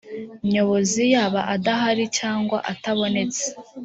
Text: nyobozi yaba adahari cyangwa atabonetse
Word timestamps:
nyobozi 0.51 1.01
yaba 1.13 1.41
adahari 1.55 2.05
cyangwa 2.17 2.57
atabonetse 2.71 3.45